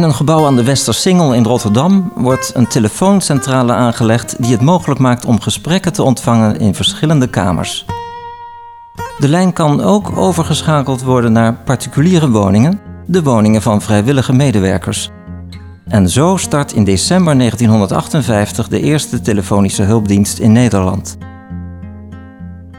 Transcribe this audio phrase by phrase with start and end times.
[0.00, 5.00] In een gebouw aan de Westersingel in Rotterdam wordt een telefooncentrale aangelegd die het mogelijk
[5.00, 7.84] maakt om gesprekken te ontvangen in verschillende kamers.
[9.18, 15.10] De lijn kan ook overgeschakeld worden naar particuliere woningen, de woningen van vrijwillige medewerkers.
[15.84, 21.16] En zo start in december 1958 de eerste telefonische hulpdienst in Nederland.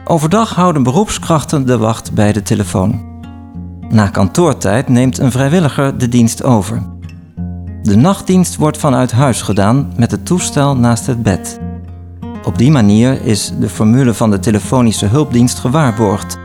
[0.04, 3.20] Overdag houden beroepskrachten de wacht bij de telefoon.
[3.88, 7.00] Na kantoortijd neemt een vrijwilliger de dienst over.
[7.82, 11.60] De nachtdienst wordt vanuit huis gedaan met het toestel naast het bed.
[12.44, 16.38] Op die manier is de formule van de telefonische hulpdienst gewaarborgd: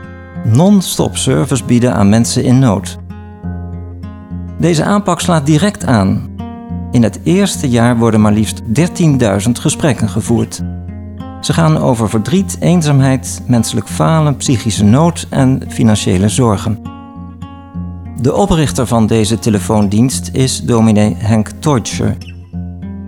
[0.44, 2.98] non-stop service bieden aan mensen in nood.
[4.58, 6.28] Deze aanpak slaat direct aan.
[6.90, 10.62] In het eerste jaar worden maar liefst 13.000 gesprekken gevoerd.
[11.40, 16.97] Ze gaan over verdriet, eenzaamheid, menselijk falen, psychische nood en financiële zorgen.
[18.20, 22.16] De oprichter van deze telefoondienst is dominee Henk Teutscher.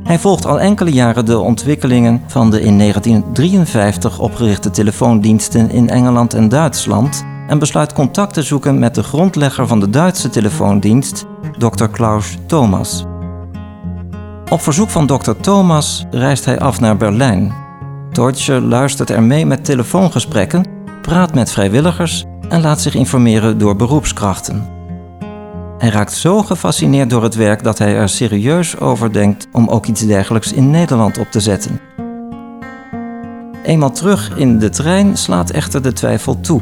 [0.05, 6.35] Hij volgt al enkele jaren de ontwikkelingen van de in 1953 opgerichte telefoondiensten in Engeland
[6.35, 11.27] en Duitsland en besluit contact te zoeken met de grondlegger van de Duitse telefoondienst,
[11.59, 11.87] Dr.
[11.87, 13.05] Klaus Thomas.
[14.51, 15.33] Op verzoek van Dr.
[15.41, 17.55] Thomas reist hij af naar Berlijn.
[18.13, 20.67] Teutscher luistert er mee met telefoongesprekken,
[21.03, 24.80] praat met vrijwilligers en laat zich informeren door beroepskrachten.
[25.81, 29.87] Hij raakt zo gefascineerd door het werk dat hij er serieus over denkt om ook
[29.87, 31.81] iets dergelijks in Nederland op te zetten.
[33.63, 36.61] Eenmaal terug in de trein slaat echter de twijfel toe.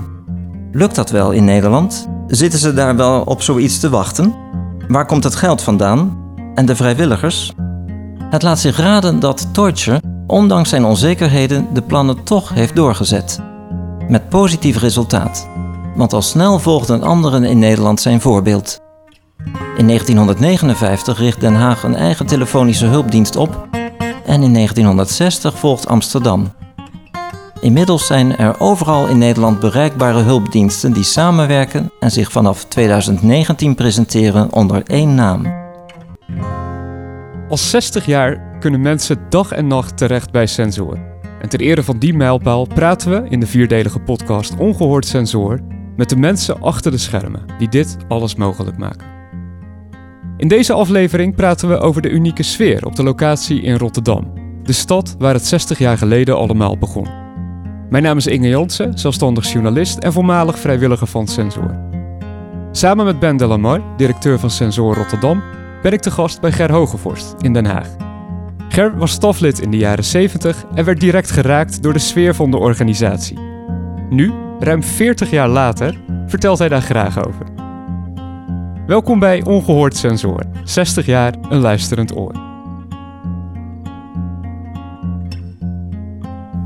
[0.72, 2.08] Lukt dat wel in Nederland?
[2.26, 4.34] Zitten ze daar wel op zoiets te wachten?
[4.88, 6.18] Waar komt het geld vandaan?
[6.54, 7.52] En de vrijwilligers?
[8.30, 13.40] Het laat zich raden dat Torture, ondanks zijn onzekerheden, de plannen toch heeft doorgezet.
[14.08, 15.48] Met positief resultaat.
[15.96, 18.86] Want al snel volgden anderen in Nederland zijn voorbeeld.
[19.78, 23.68] In 1959 richt Den Haag een eigen telefonische hulpdienst op
[24.26, 26.52] en in 1960 volgt Amsterdam.
[27.60, 34.52] Inmiddels zijn er overal in Nederland bereikbare hulpdiensten die samenwerken en zich vanaf 2019 presenteren
[34.52, 35.46] onder één naam.
[37.48, 40.98] Al 60 jaar kunnen mensen dag en nacht terecht bij Sensor.
[41.40, 45.60] En ter ere van die mijlpaal praten we in de vierdelige podcast Ongehoord Sensor
[45.96, 49.17] met de mensen achter de schermen die dit alles mogelijk maken.
[50.38, 54.32] In deze aflevering praten we over de unieke sfeer op de locatie in Rotterdam,
[54.62, 57.06] de stad waar het 60 jaar geleden allemaal begon.
[57.90, 61.80] Mijn naam is Inge Jansen, zelfstandig journalist en voormalig vrijwilliger van Sensor.
[62.72, 65.42] Samen met Ben Delamar, directeur van Sensor Rotterdam,
[65.82, 67.88] ben ik te gast bij Ger Hogevorst in Den Haag.
[68.68, 72.50] Ger was staflid in de jaren 70 en werd direct geraakt door de sfeer van
[72.50, 73.38] de organisatie.
[74.10, 77.57] Nu, ruim 40 jaar later, vertelt hij daar graag over.
[78.88, 80.44] Welkom bij Ongehoord Sensor.
[80.64, 82.32] 60 jaar een luisterend oor.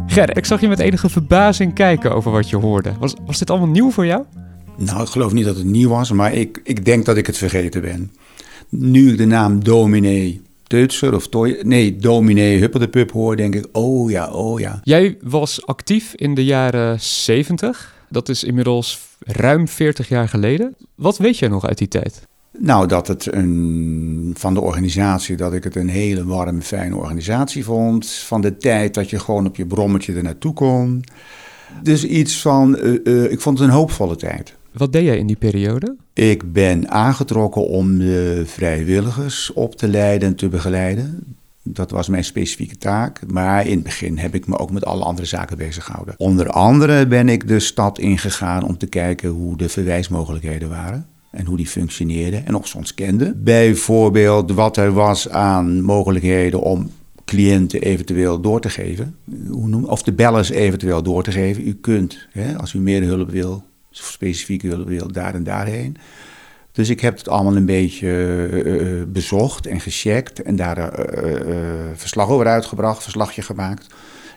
[0.06, 2.92] Ger, ik zag je met enige verbazing kijken over wat je hoorde.
[2.98, 4.24] Was, was dit allemaal nieuw voor jou?
[4.76, 7.36] Nou, ik geloof niet dat het nieuw was, maar ik, ik denk dat ik het
[7.36, 8.12] vergeten ben.
[8.68, 14.10] Nu ik de naam dominee Teutser of Toy, nee, dominee Huppeldepup hoor, denk ik, oh
[14.10, 14.80] ja, oh ja.
[14.82, 18.01] Jij was actief in de jaren 70.
[18.12, 20.76] Dat is inmiddels ruim 40 jaar geleden.
[20.94, 22.26] Wat weet jij nog uit die tijd?
[22.58, 27.64] Nou, dat het een, van de organisatie, dat ik het een hele warme, fijne organisatie
[27.64, 28.10] vond.
[28.10, 31.04] Van de tijd dat je gewoon op je brommetje er naartoe kon.
[31.82, 34.56] Dus iets van, uh, uh, ik vond het een hoopvolle tijd.
[34.72, 35.96] Wat deed jij in die periode?
[36.12, 41.36] Ik ben aangetrokken om de vrijwilligers op te leiden en te begeleiden.
[41.62, 43.20] Dat was mijn specifieke taak.
[43.26, 46.14] Maar in het begin heb ik me ook met alle andere zaken bezig gehouden.
[46.16, 51.06] Onder andere ben ik de stad ingegaan om te kijken hoe de verwijsmogelijkheden waren.
[51.30, 53.44] En hoe die functioneerden en of ze ons kenden.
[53.44, 56.90] Bijvoorbeeld wat er was aan mogelijkheden om
[57.24, 59.16] cliënten eventueel door te geven.
[59.48, 61.66] Hoe noem, of de bellers eventueel door te geven.
[61.66, 65.96] U kunt, hè, als u meer hulp wil, specifieke hulp wil, daar en daarheen.
[66.72, 68.08] Dus ik heb het allemaal een beetje
[68.50, 71.34] uh, bezocht en gecheckt en daar uh,
[71.94, 73.86] verslag over uitgebracht, verslagje gemaakt.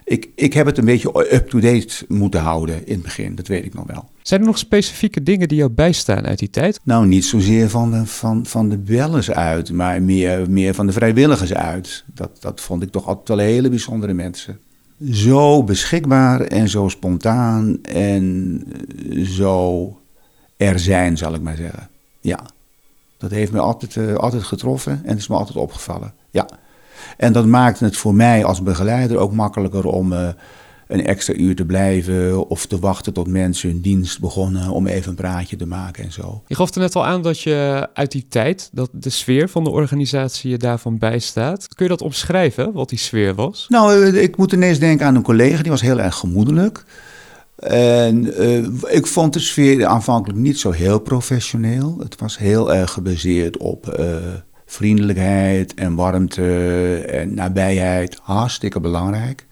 [0.04, 3.74] Ik, ik heb het een beetje up-to-date moeten houden in het begin, dat weet ik
[3.74, 4.08] nog wel.
[4.22, 6.80] Zijn er nog specifieke dingen die jou bijstaan uit die tijd?
[6.82, 10.92] Nou, niet zozeer van de, van, van de bellers uit, maar meer, meer van de
[10.92, 12.04] vrijwilligers uit.
[12.14, 14.58] Dat, dat vond ik toch altijd wel hele bijzondere mensen.
[15.10, 18.62] Zo beschikbaar en zo spontaan en
[19.24, 19.90] zo
[20.56, 21.88] er zijn, zal ik maar zeggen.
[22.26, 22.40] Ja,
[23.18, 26.12] dat heeft me altijd, uh, altijd getroffen en is me altijd opgevallen.
[26.30, 26.48] Ja.
[27.16, 30.28] En dat maakt het voor mij als begeleider ook makkelijker om uh,
[30.86, 35.10] een extra uur te blijven of te wachten tot mensen hun dienst begonnen om even
[35.10, 36.42] een praatje te maken en zo.
[36.46, 39.64] Je gaf er net al aan dat je uit die tijd, dat de sfeer van
[39.64, 41.74] de organisatie je daarvan bijstaat.
[41.74, 43.66] Kun je dat omschrijven, wat die sfeer was?
[43.68, 46.84] Nou, eh, ik moet ineens denken aan een collega, die was heel erg gemoedelijk.
[47.56, 51.96] En uh, ik vond de sfeer aanvankelijk niet zo heel professioneel.
[51.98, 54.16] Het was heel erg gebaseerd op uh,
[54.66, 58.18] vriendelijkheid en warmte en nabijheid.
[58.22, 59.46] Hartstikke belangrijk.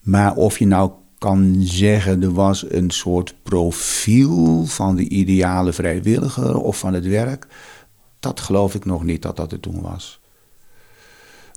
[0.00, 6.56] Maar of je nou kan zeggen, er was een soort profiel van de ideale vrijwilliger
[6.56, 7.46] of van het werk,
[8.20, 10.20] dat geloof ik nog niet dat dat er toen was.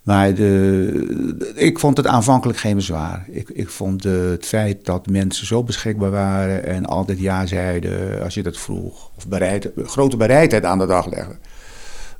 [0.03, 3.25] Maar de, ik vond het aanvankelijk geen bezwaar.
[3.31, 8.33] Ik, ik vond het feit dat mensen zo beschikbaar waren en altijd ja zeiden als
[8.33, 9.11] je dat vroeg.
[9.15, 11.39] Of bereid, grote bereidheid aan de dag legden.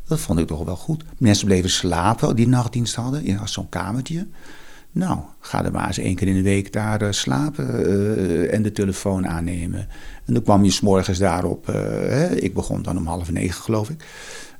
[0.07, 1.03] Dat vond ik toch wel goed.
[1.17, 4.27] Mensen bleven slapen die nachtdienst hadden in zo'n kamertje.
[4.91, 8.61] Nou, ga er maar eens één keer in de week daar uh, slapen uh, en
[8.61, 9.87] de telefoon aannemen.
[10.25, 14.05] En dan kwam je s'morgens daarop, hè, ik begon dan om half negen geloof ik.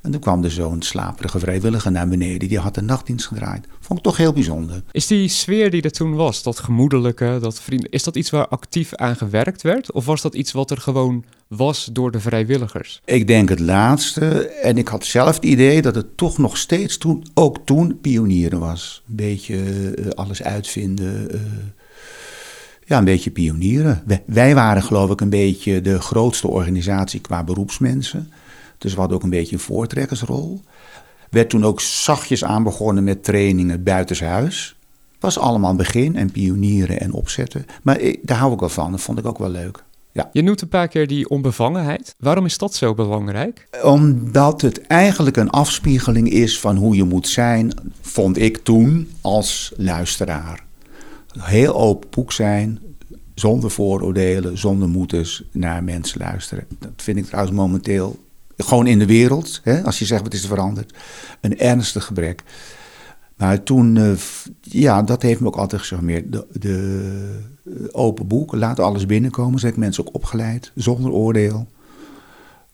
[0.02, 2.48] En toen kwam er zo'n slaperige vrijwilliger naar beneden.
[2.48, 3.66] Die had de nachtdienst gedraaid.
[3.80, 4.82] Vond ik toch heel bijzonder.
[4.90, 8.48] Is die sfeer die er toen was, dat gemoedelijke, dat vrienden, is dat iets waar
[8.48, 9.92] actief aan gewerkt werd?
[9.92, 13.00] Of was dat iets wat er gewoon was door de vrijwilligers?
[13.04, 14.48] Ik denk het laatste.
[14.48, 18.60] En ik had zelf het idee dat het toch nog steeds toen, ook toen pionieren
[18.60, 19.02] was.
[19.08, 19.56] Een beetje
[19.98, 21.34] uh, alles uitvinden.
[21.34, 21.40] Uh,
[22.84, 24.02] ja, een beetje pionieren.
[24.06, 28.30] Wij, wij waren geloof ik een beetje de grootste organisatie qua beroepsmensen.
[28.80, 30.60] Dus we hadden ook een beetje een voortrekkersrol.
[31.30, 34.76] Werd toen ook zachtjes aan begonnen met trainingen buitenshuis.
[35.20, 37.66] Was allemaal begin en pionieren en opzetten.
[37.82, 39.84] Maar ik, daar hou ik wel van, dat vond ik ook wel leuk.
[40.12, 40.30] Ja.
[40.32, 42.14] Je noemt een paar keer die onbevangenheid.
[42.18, 43.68] Waarom is dat zo belangrijk?
[43.82, 49.72] Omdat het eigenlijk een afspiegeling is van hoe je moet zijn, vond ik toen als
[49.76, 50.64] luisteraar.
[51.38, 52.78] Heel open boek zijn,
[53.34, 56.66] zonder vooroordelen, zonder moeders naar mensen luisteren.
[56.78, 58.18] Dat vind ik trouwens momenteel
[58.62, 60.94] gewoon in de wereld, hè, als je zegt wat is er veranderd,
[61.40, 62.42] een ernstig gebrek.
[63.36, 64.10] Maar toen, uh,
[64.60, 66.32] ja, dat heeft me ook altijd gecharmeerd.
[66.32, 71.66] De, de open boek, laat alles binnenkomen, ik mensen ook opgeleid, zonder oordeel.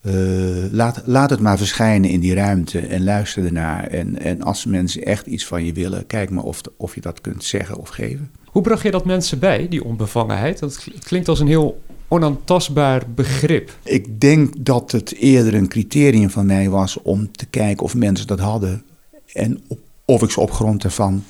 [0.03, 3.87] Uh, laat, laat het maar verschijnen in die ruimte en luister ernaar.
[3.87, 7.21] En, en als mensen echt iets van je willen, kijk maar of, of je dat
[7.21, 8.31] kunt zeggen of geven.
[8.45, 10.59] Hoe bracht je dat mensen bij, die onbevangenheid?
[10.59, 13.79] Dat klinkt als een heel onaantastbaar begrip.
[13.83, 18.27] Ik denk dat het eerder een criterium van mij was om te kijken of mensen
[18.27, 18.85] dat hadden.
[19.33, 19.63] En
[20.05, 21.25] of ik ze op grond daarvan,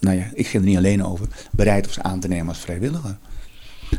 [0.00, 3.18] nou ja, ik ging er niet alleen over, bereid was aan te nemen als vrijwilliger.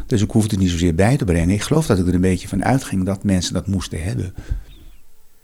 [0.06, 1.50] Dus ik hoefde het niet zozeer bij te brengen.
[1.50, 4.34] Ik geloof dat ik er een beetje van uitging dat mensen dat moesten hebben.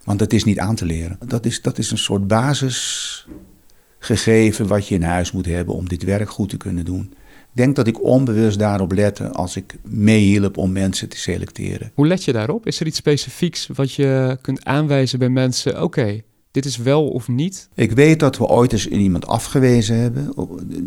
[0.04, 1.18] Want dat is niet aan te leren.
[1.26, 6.04] Dat is, dat is een soort basisgegeven wat je in huis moet hebben om dit
[6.04, 7.14] werk goed te kunnen doen.
[7.58, 11.92] Ik denk dat ik onbewust daarop lette als ik meehielp om mensen te selecteren.
[11.94, 12.68] Hoe let je daarop?
[12.68, 15.84] Is er iets specifieks wat je kunt aanwijzen bij mensen?
[15.84, 16.22] Oké,
[16.52, 17.70] dit is wel of niet?
[17.76, 20.32] Ik weet dat we ooit eens iemand afgewezen hebben.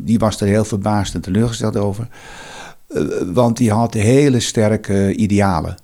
[0.05, 2.08] Die was er heel verbaasd en teleurgesteld over.
[2.88, 3.02] Eh,
[3.32, 5.76] want die had hele sterke idealen.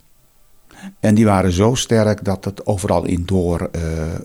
[1.00, 3.82] En die waren zo sterk dat het overal in door uh,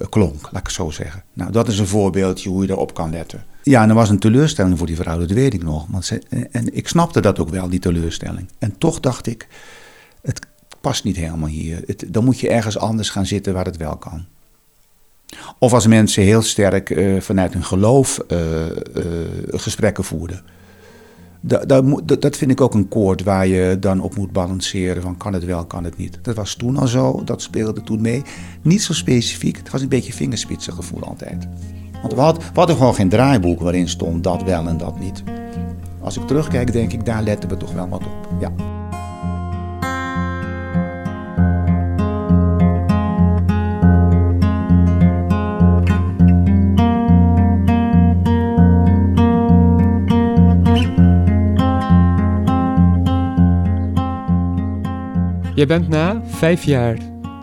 [0.09, 1.24] klonk, laat ik het zo zeggen.
[1.33, 3.44] Nou, dat is een voorbeeldje hoe je daarop kan letten.
[3.63, 5.87] Ja, en er was een teleurstelling voor die vrouw, dat weet ik nog.
[6.52, 8.49] En ik snapte dat ook wel, die teleurstelling.
[8.59, 9.47] En toch dacht ik,
[10.21, 10.40] het
[10.81, 11.81] past niet helemaal hier.
[11.85, 14.25] Het, dan moet je ergens anders gaan zitten waar het wel kan.
[15.59, 18.40] Of als mensen heel sterk uh, vanuit hun geloof uh,
[19.47, 20.44] gesprekken voerden.
[21.44, 25.18] Da, da, dat vind ik ook een koord waar je dan op moet balanceren van
[25.18, 26.19] kan het wel, kan het niet.
[26.21, 28.21] Dat was toen al zo, dat speelde toen mee.
[28.62, 31.48] Niet zo specifiek, het was een beetje vingerspitsengevoel altijd.
[32.02, 35.24] Want we, had, we hadden gewoon geen draaiboek waarin stond dat wel en dat niet.
[36.02, 38.30] Als ik terugkijk, denk ik, daar letten we toch wel wat op.
[38.40, 38.81] Ja.
[55.61, 56.97] Je bent na vijf jaar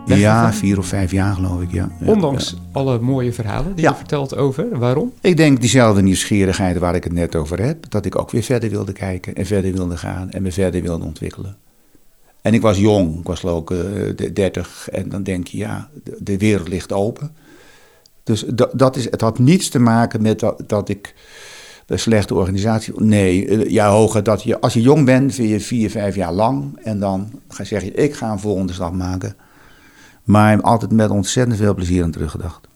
[0.06, 1.90] ja, vier of vijf jaar geloof ik, ja.
[2.04, 4.78] Ondanks alle mooie verhalen die je vertelt over.
[4.78, 5.12] Waarom?
[5.20, 7.90] Ik denk diezelfde nieuwsgierigheid waar ik het net over heb.
[7.90, 11.04] Dat ik ook weer verder wilde kijken en verder wilde gaan en me verder wilde
[11.04, 11.56] ontwikkelen.
[12.42, 16.16] En ik was jong, ik was ik uh, 30 en dan denk je, ja, de,
[16.18, 17.36] de wereld ligt open.
[18.22, 21.14] Dus dat, dat is, het had niets te maken met dat, dat ik
[21.88, 23.00] een slechte organisatie.
[23.02, 26.78] Nee, ja, hoger dat je, als je jong bent, vind je vier, vijf jaar lang.
[26.82, 29.36] En dan ga je zeggen, ik ga een volgende stap maken.
[30.24, 32.68] Maar altijd met ontzettend veel plezier aan teruggedacht.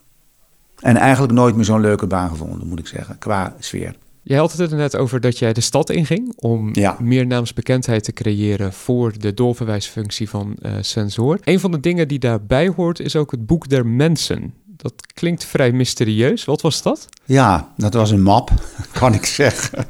[0.78, 3.96] En eigenlijk nooit meer zo'n leuke baan gevonden, moet ik zeggen, qua sfeer.
[4.24, 6.96] Jij had het er net over dat jij de stad inging om Ja.
[7.00, 11.38] meer naamsbekendheid te creëren voor de doorverwijsfunctie van eh Sensor.
[11.44, 14.54] Een van de dingen die daarbij hoort is ook het boek der mensen.
[14.82, 16.44] Dat klinkt vrij mysterieus.
[16.44, 17.08] Wat was dat?
[17.24, 18.50] Ja, dat was een map,
[19.00, 19.86] kan ik zeggen.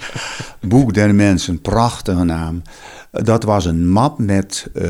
[0.60, 2.62] Boek der Mensen, prachtige naam.
[3.10, 4.86] Dat was een map met eh,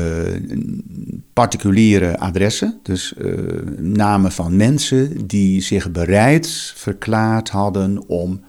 [1.33, 2.79] particuliere adressen.
[2.83, 3.33] Dus eh,
[3.77, 8.41] namen van mensen die zich bereid verklaard hadden om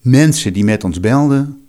[0.00, 1.66] mensen die met ons belden,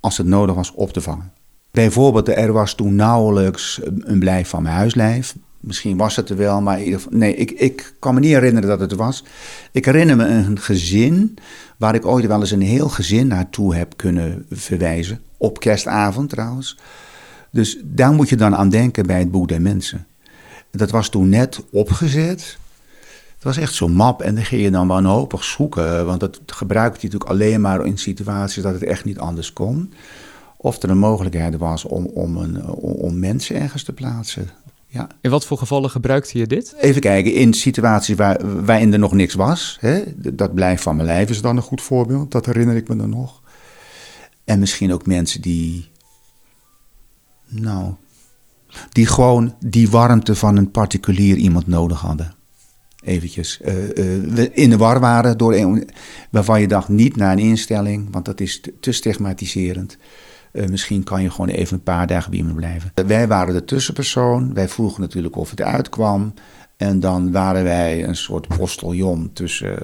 [0.00, 1.32] als het nodig was, op te vangen.
[1.70, 5.34] Bijvoorbeeld, er was toen nauwelijks een blijf van mijn huislijf.
[5.60, 8.32] Misschien was het er wel, maar in ieder geval, nee, ik, ik kan me niet
[8.32, 9.24] herinneren dat het was.
[9.72, 11.38] Ik herinner me een gezin
[11.76, 15.20] waar ik ooit wel eens een heel gezin naartoe heb kunnen verwijzen.
[15.36, 16.78] Op kerstavond trouwens.
[17.50, 20.06] Dus daar moet je dan aan denken bij het Boek der Mensen.
[20.70, 22.58] Dat was toen net opgezet.
[23.34, 26.06] Het was echt zo'n map en dan ging je dan wanhopig zoeken.
[26.06, 29.92] Want dat gebruikte je natuurlijk alleen maar in situaties dat het echt niet anders kon.
[30.56, 34.50] Of er een mogelijkheid was om, om, een, om mensen ergens te plaatsen.
[34.92, 35.08] Ja.
[35.20, 36.74] In wat voor gevallen gebruikte je dit?
[36.80, 39.76] Even kijken, in situaties waar, waarin er nog niks was.
[39.80, 42.30] Hè, dat blijft van mijn lijf is dan een goed voorbeeld.
[42.30, 43.42] Dat herinner ik me dan nog.
[44.44, 45.90] En misschien ook mensen die.
[47.48, 47.94] Nou.
[48.88, 52.34] Die gewoon die warmte van een particulier iemand nodig hadden.
[53.04, 53.60] Eventjes.
[53.60, 55.90] eh, eh, in de war waren door een,
[56.30, 59.98] waarvan je dacht niet naar een instelling, want dat is te stigmatiserend.
[60.52, 62.92] Eh, misschien kan je gewoon even een paar dagen bij iemand blijven.
[63.06, 64.54] Wij waren de tussenpersoon.
[64.54, 66.34] Wij vroegen natuurlijk of het uitkwam.
[66.76, 69.78] En dan waren wij een soort postiljon tussen,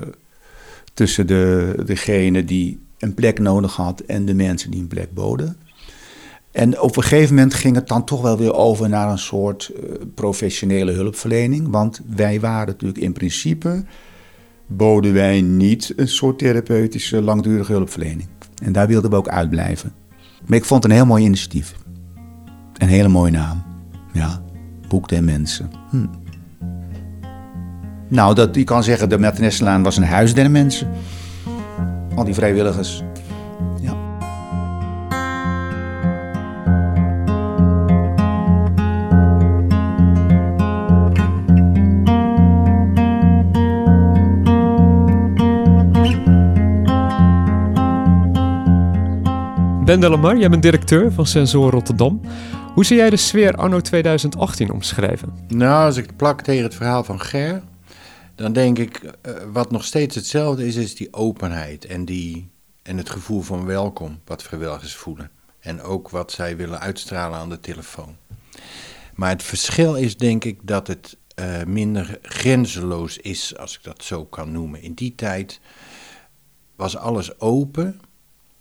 [0.94, 5.56] tussen de, degene die een plek nodig had en de mensen die een plek boden.
[6.52, 9.68] En op een gegeven moment ging het dan toch wel weer over naar een soort
[9.74, 11.70] eh, professionele hulpverlening.
[11.70, 13.84] Want wij waren natuurlijk in principe,
[14.66, 18.28] boden wij niet een soort therapeutische langdurige hulpverlening.
[18.62, 19.92] En daar wilden we ook uitblijven.
[20.46, 21.74] Maar ik vond het een heel mooi initiatief.
[22.74, 23.62] Een hele mooie naam.
[24.12, 24.42] Ja,
[24.88, 25.70] Boek der Mensen.
[25.90, 26.06] Hm.
[28.08, 30.88] Nou, dat, je kan zeggen, de Martinestelaan was een huis der mensen.
[32.14, 33.02] Al die vrijwilligers.
[33.80, 33.95] Ja.
[49.86, 52.20] Ben Delamar, jij bent directeur van Sensor Rotterdam.
[52.74, 55.46] Hoe zie jij de sfeer anno 2018 omschrijven?
[55.48, 57.62] Nou, als ik plak tegen het verhaal van Ger,
[58.34, 62.50] dan denk ik, eh, wat nog steeds hetzelfde is, is die openheid en, die,
[62.82, 65.30] en het gevoel van welkom wat vrijwilligers voelen.
[65.60, 68.16] En ook wat zij willen uitstralen aan de telefoon.
[69.14, 74.04] Maar het verschil is denk ik dat het eh, minder grenzeloos is, als ik dat
[74.04, 74.82] zo kan noemen.
[74.82, 75.60] In die tijd
[76.76, 78.00] was alles open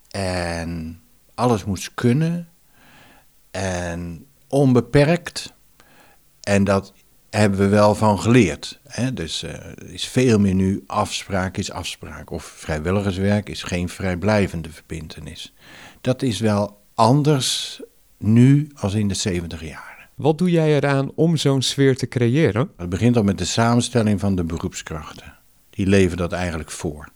[0.09, 0.99] en
[1.35, 2.49] alles moest kunnen
[3.51, 5.53] en onbeperkt.
[6.41, 6.93] En dat
[7.29, 8.79] hebben we wel van geleerd.
[8.87, 9.13] Hè?
[9.13, 12.31] Dus er is veel meer nu afspraak is afspraak.
[12.31, 15.53] Of vrijwilligerswerk is geen vrijblijvende verbintenis.
[16.01, 17.81] Dat is wel anders
[18.17, 20.09] nu als in de 70 jaren.
[20.15, 22.71] Wat doe jij eraan om zo'n sfeer te creëren?
[22.77, 25.37] Het begint al met de samenstelling van de beroepskrachten.
[25.69, 27.09] Die leven dat eigenlijk voor.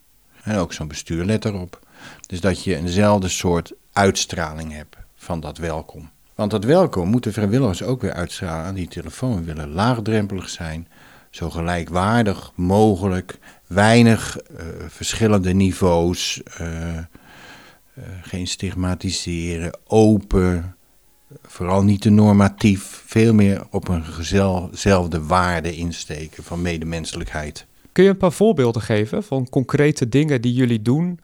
[0.44, 1.88] En ook zo'n bestuur let erop.
[2.28, 6.10] Dus dat je eenzelfde soort uitstraling hebt van dat welkom.
[6.36, 9.36] Want dat welkom moeten vrijwilligers ook weer uitstralen aan die telefoon.
[9.36, 10.88] We willen laagdrempelig zijn,
[11.30, 13.38] zo gelijkwaardig mogelijk,
[13.68, 17.04] weinig uh, verschillende niveaus, uh, uh,
[18.22, 20.76] geen stigmatiseren, open,
[21.42, 24.04] vooral niet te normatief, veel meer op een
[25.28, 27.66] waarde insteken van medemenselijkheid.
[27.92, 31.20] Kun je een paar voorbeelden geven van concrete dingen die jullie doen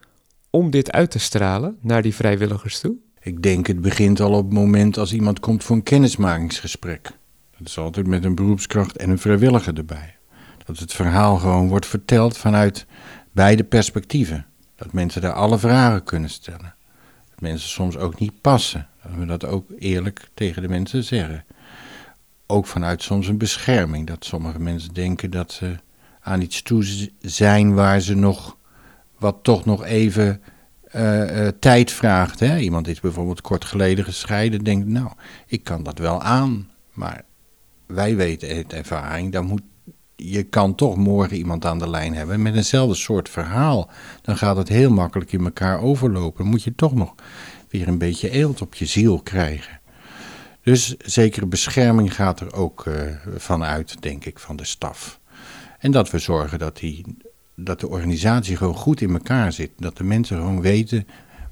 [0.50, 2.94] om dit uit te stralen naar die vrijwilligers toe?
[3.20, 7.10] Ik denk het begint al op het moment als iemand komt voor een kennismakingsgesprek.
[7.58, 10.16] Dat is altijd met een beroepskracht en een vrijwilliger erbij.
[10.64, 12.86] Dat het verhaal gewoon wordt verteld vanuit
[13.32, 14.46] beide perspectieven.
[14.76, 16.74] Dat mensen daar alle vragen kunnen stellen.
[17.30, 18.88] Dat mensen soms ook niet passen.
[19.02, 21.44] Dat we dat ook eerlijk tegen de mensen zeggen.
[22.46, 24.06] Ook vanuit soms een bescherming.
[24.06, 25.76] Dat sommige mensen denken dat ze
[26.20, 28.55] aan iets toe zijn waar ze nog
[29.18, 30.42] wat toch nog even
[30.96, 32.40] uh, uh, tijd vraagt.
[32.40, 32.58] Hè?
[32.58, 35.10] Iemand is bijvoorbeeld kort geleden gescheiden, denkt, nou,
[35.46, 36.70] ik kan dat wel aan.
[36.92, 37.24] Maar
[37.86, 39.62] wij weten uit ervaring, dan moet,
[40.16, 43.90] je kan toch morgen iemand aan de lijn hebben met eenzelfde soort verhaal.
[44.22, 46.42] Dan gaat het heel makkelijk in elkaar overlopen.
[46.42, 47.14] Dan moet je toch nog
[47.68, 49.80] weer een beetje eelt op je ziel krijgen.
[50.62, 52.94] Dus zekere bescherming gaat er ook uh,
[53.36, 55.20] van uit, denk ik, van de staf.
[55.78, 57.16] En dat we zorgen dat die
[57.56, 59.70] dat de organisatie gewoon goed in elkaar zit.
[59.76, 61.06] Dat de mensen gewoon weten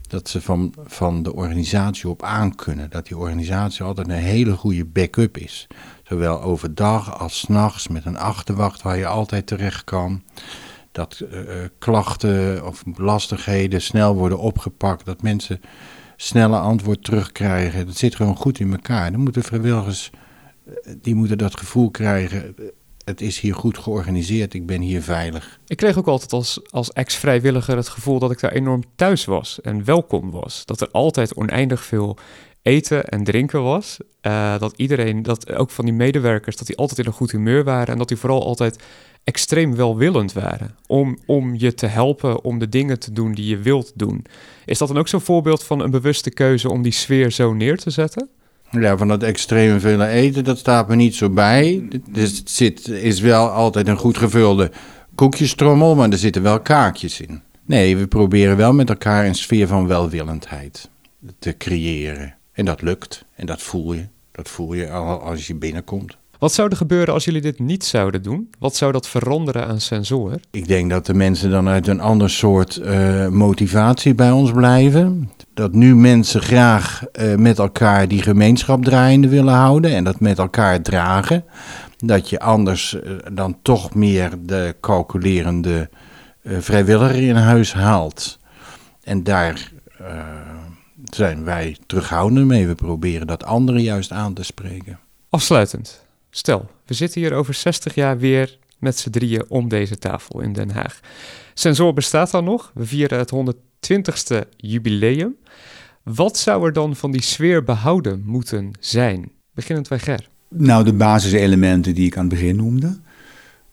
[0.09, 2.91] dat ze van, van de organisatie op aan kunnen.
[2.91, 5.67] Dat die organisatie altijd een hele goede backup is.
[6.03, 10.23] Zowel overdag als s'nachts met een achterwacht waar je altijd terecht kan.
[10.93, 11.41] Dat uh,
[11.79, 15.05] klachten of lastigheden snel worden opgepakt.
[15.05, 15.61] Dat mensen
[16.17, 17.87] snelle antwoord terugkrijgen.
[17.87, 19.13] Dat zit gewoon goed in elkaar.
[19.13, 20.11] Dan moeten vrijwilligers,
[20.67, 22.55] eh, die moeten dat gevoel krijgen
[23.05, 25.59] het is hier goed georganiseerd, ik ben hier veilig.
[25.67, 29.61] Ik kreeg ook altijd als, als ex-vrijwilliger het gevoel dat ik daar enorm thuis was
[29.61, 30.67] en welkom was.
[30.67, 32.17] Dat er altijd oneindig veel
[32.63, 33.99] eten en drinken was.
[34.23, 37.65] Uh, dat iedereen, dat ook van die medewerkers, dat die altijd in een goed humeur
[37.65, 38.83] waren en dat die vooral altijd
[39.25, 43.59] extreem welwillend waren om, om je te helpen om de dingen te doen die je
[43.59, 44.25] wilt doen.
[44.65, 47.79] Is dat dan ook zo'n voorbeeld van een bewuste keuze om die sfeer zo neer
[47.79, 48.29] te zetten?
[48.71, 51.89] Ja, van dat extreme vele eten, dat staat me niet zo bij.
[52.11, 54.71] Dus het zit, is wel altijd een goed gevulde
[55.15, 57.43] koekjestrommel, maar er zitten wel kaartjes in.
[57.65, 60.91] Nee, we proberen wel met elkaar een sfeer van welwillendheid
[61.39, 62.35] te creëren.
[62.53, 63.25] En dat lukt.
[63.35, 64.07] En dat voel je.
[64.33, 66.17] Dat voel je als je binnenkomt.
[66.45, 68.51] Wat zou er gebeuren als jullie dit niet zouden doen?
[68.59, 70.41] Wat zou dat veranderen aan sensoren?
[70.51, 75.31] Ik denk dat de mensen dan uit een ander soort uh, motivatie bij ons blijven.
[75.55, 80.39] Dat nu mensen graag uh, met elkaar die gemeenschap draaiende willen houden en dat met
[80.39, 81.45] elkaar dragen.
[81.97, 85.89] Dat je anders uh, dan toch meer de calculerende
[86.45, 88.39] vrijwilliger in huis haalt.
[89.03, 89.73] En daar
[91.05, 92.67] zijn wij terughoudend mee.
[92.67, 94.99] We proberen dat anderen juist aan te spreken.
[95.29, 96.04] Afsluitend.
[96.37, 100.53] Stel, we zitten hier over 60 jaar weer met z'n drieën om deze tafel in
[100.53, 101.01] Den Haag.
[101.55, 102.71] Sensor bestaat dan nog.
[102.75, 105.37] We vieren het 120ste jubileum.
[106.03, 109.31] Wat zou er dan van die sfeer behouden moeten zijn?
[109.53, 110.29] Beginnend bij Ger.
[110.49, 112.99] Nou, de basiselementen die ik aan het begin noemde.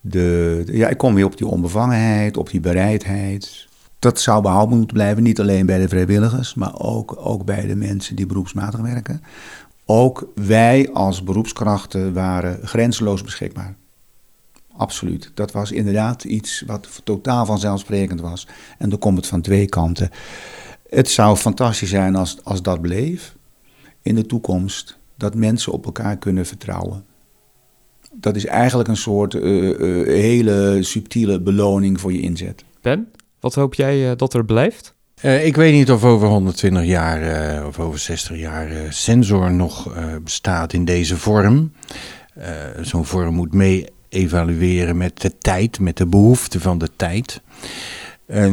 [0.01, 3.67] De, ja, ik kom weer op die onbevangenheid, op die bereidheid.
[3.99, 7.75] Dat zou behouden moeten blijven, niet alleen bij de vrijwilligers, maar ook, ook bij de
[7.75, 9.21] mensen die beroepsmatig werken.
[9.93, 13.75] Ook wij als beroepskrachten waren grenzeloos beschikbaar.
[14.77, 15.31] Absoluut.
[15.33, 18.47] Dat was inderdaad iets wat totaal vanzelfsprekend was.
[18.77, 20.09] En dan komt het van twee kanten.
[20.89, 23.35] Het zou fantastisch zijn als, als dat bleef
[24.01, 24.97] in de toekomst.
[25.15, 27.05] Dat mensen op elkaar kunnen vertrouwen.
[28.11, 32.63] Dat is eigenlijk een soort uh, uh, hele subtiele beloning voor je inzet.
[32.81, 34.93] Ben, wat hoop jij uh, dat er blijft?
[35.23, 37.21] Uh, ik weet niet of over 120 jaar
[37.59, 41.71] uh, of over 60 jaar uh, sensor nog bestaat in deze vorm.
[42.81, 47.41] Zo'n vorm moet mee evalueren met de tijd, met de behoefte van de tijd.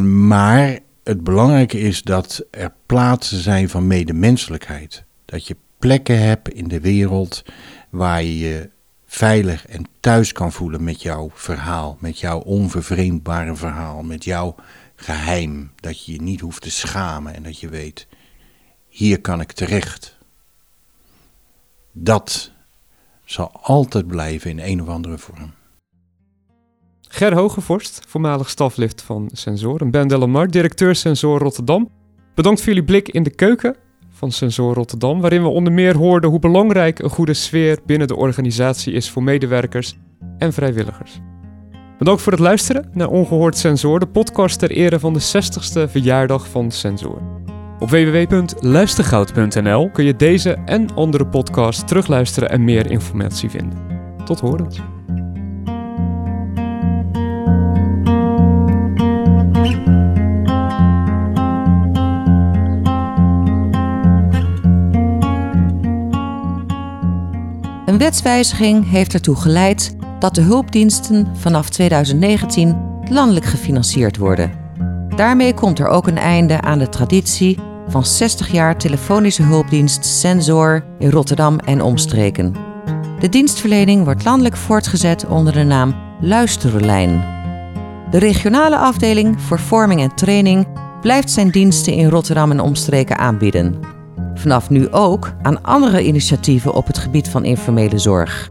[0.03, 5.05] maar het belangrijke is dat er plaatsen zijn van medemenselijkheid.
[5.25, 7.43] Dat je plekken hebt in de wereld
[7.91, 8.71] waar je je
[9.07, 14.55] veilig en thuis kan voelen met jouw verhaal, met jouw onvervreemdbare verhaal, met jouw
[15.01, 15.71] geheim.
[15.77, 18.07] Dat je je niet hoeft te schamen en dat je weet,
[18.89, 20.17] hier kan ik terecht.
[21.93, 22.51] Dat
[23.25, 25.53] zal altijd blijven in een of andere vorm.
[27.01, 29.91] Ger Hogevorst, voormalig staflift van Sensoren.
[29.91, 31.91] Ben Delamar, directeur Sensor Rotterdam.
[32.35, 33.77] Bedankt voor jullie blik in de keuken
[34.11, 38.17] van Sensor Rotterdam, waarin we onder meer hoorden hoe belangrijk een goede sfeer binnen de
[38.17, 39.97] organisatie is voor medewerkers
[40.39, 41.21] en vrijwilligers.
[41.99, 46.49] Bedankt voor het luisteren naar Ongehoord Sensor, de podcast ter ere van de 60ste verjaardag
[46.49, 47.23] van Sensor.
[47.79, 53.79] Op www.luistergoud.nl kun je deze en andere podcasts terugluisteren en meer informatie vinden.
[54.25, 54.81] Tot horens.
[67.87, 72.77] Een wetswijziging heeft ertoe geleid dat de hulpdiensten vanaf 2019
[73.11, 74.51] landelijk gefinancierd worden.
[75.17, 80.85] Daarmee komt er ook een einde aan de traditie van 60 jaar telefonische hulpdienst Sensor
[80.99, 82.55] in Rotterdam en omstreken.
[83.21, 87.37] De dienstverlening wordt landelijk voortgezet onder de naam Luisterlijn.
[88.11, 90.67] De regionale afdeling voor vorming en training
[91.01, 93.81] blijft zijn diensten in Rotterdam en omstreken aanbieden.
[94.35, 98.51] Vanaf nu ook aan andere initiatieven op het gebied van informele zorg.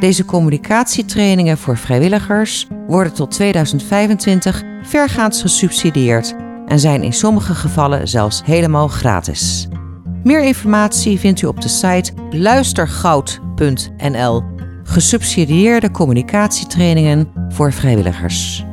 [0.00, 6.34] Deze communicatietrainingen voor vrijwilligers worden tot 2025 vergaans gesubsidieerd
[6.66, 9.68] en zijn in sommige gevallen zelfs helemaal gratis.
[10.22, 14.42] Meer informatie vindt u op de site luistergoud.nl.
[14.82, 18.66] Gesubsidieerde communicatietrainingen voor vrijwilligers.